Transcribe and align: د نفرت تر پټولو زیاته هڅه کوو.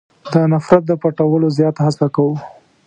د 0.33 0.35
نفرت 0.51 0.83
تر 0.89 0.95
پټولو 1.01 1.47
زیاته 1.57 1.81
هڅه 1.87 2.07
کوو. 2.15 2.35